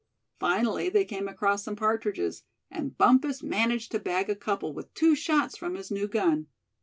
[0.39, 5.13] Finally they came across some partridges, and Bumpus managed to bag a couple with two
[5.13, 6.47] shots from his new gun.